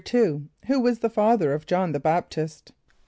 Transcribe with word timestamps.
= 0.01 0.11
Who 0.11 0.49
was 0.79 0.97
the 0.97 1.11
father 1.11 1.53
of 1.53 1.67
J[)o]hn 1.67 1.91
the 1.91 1.99
B[)a]p´t[)i]st? 2.01 2.71